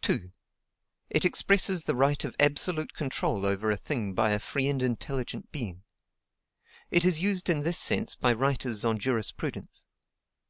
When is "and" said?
4.68-4.80